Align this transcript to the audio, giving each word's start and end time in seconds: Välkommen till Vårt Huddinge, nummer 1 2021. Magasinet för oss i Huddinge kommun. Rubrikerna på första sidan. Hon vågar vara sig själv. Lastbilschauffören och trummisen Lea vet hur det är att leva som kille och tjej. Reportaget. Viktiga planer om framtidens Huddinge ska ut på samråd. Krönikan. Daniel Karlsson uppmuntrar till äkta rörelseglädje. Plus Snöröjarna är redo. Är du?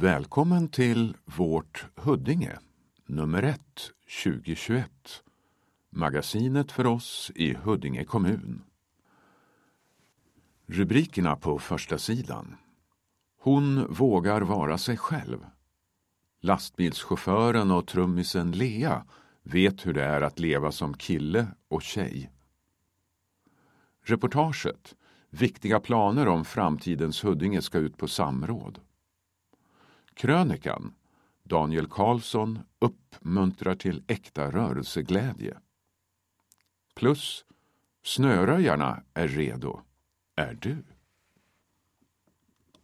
Välkommen 0.00 0.68
till 0.68 1.16
Vårt 1.24 1.86
Huddinge, 1.96 2.58
nummer 3.06 3.42
1 3.42 3.60
2021. 4.24 4.90
Magasinet 5.90 6.72
för 6.72 6.86
oss 6.86 7.32
i 7.34 7.54
Huddinge 7.54 8.04
kommun. 8.04 8.62
Rubrikerna 10.66 11.36
på 11.36 11.58
första 11.58 11.98
sidan. 11.98 12.56
Hon 13.40 13.86
vågar 13.92 14.40
vara 14.40 14.78
sig 14.78 14.96
själv. 14.96 15.46
Lastbilschauffören 16.40 17.70
och 17.70 17.86
trummisen 17.86 18.52
Lea 18.52 19.04
vet 19.42 19.86
hur 19.86 19.92
det 19.94 20.04
är 20.04 20.20
att 20.20 20.38
leva 20.38 20.72
som 20.72 20.94
kille 20.94 21.46
och 21.68 21.82
tjej. 21.82 22.30
Reportaget. 24.02 24.94
Viktiga 25.30 25.80
planer 25.80 26.28
om 26.28 26.44
framtidens 26.44 27.24
Huddinge 27.24 27.62
ska 27.62 27.78
ut 27.78 27.96
på 27.96 28.08
samråd. 28.08 28.80
Krönikan. 30.24 30.94
Daniel 31.42 31.86
Karlsson 31.86 32.58
uppmuntrar 32.78 33.74
till 33.74 34.04
äkta 34.06 34.50
rörelseglädje. 34.50 35.58
Plus 36.94 37.44
Snöröjarna 38.04 39.02
är 39.14 39.28
redo. 39.28 39.80
Är 40.36 40.54
du? 40.54 40.84